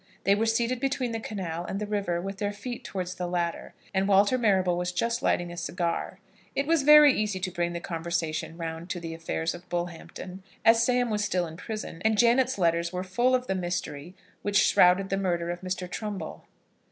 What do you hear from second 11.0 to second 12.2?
was still in prison, and